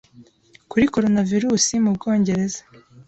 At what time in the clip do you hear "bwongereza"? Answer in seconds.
1.97-2.61